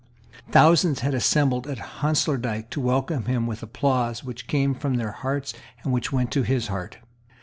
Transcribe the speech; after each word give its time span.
Thousands 0.49 1.01
had 1.01 1.13
assembled 1.13 1.67
at 1.67 1.77
Honslaerdyk 2.01 2.71
to 2.71 2.81
welcome 2.81 3.25
him 3.25 3.45
with 3.45 3.61
applause 3.61 4.23
which 4.23 4.47
came 4.47 4.73
from 4.73 4.95
their 4.95 5.11
hearts 5.11 5.53
and 5.83 5.93
which 5.93 6.11
went 6.11 6.31
to 6.31 6.41
his 6.41 6.69
heart. 6.69 6.97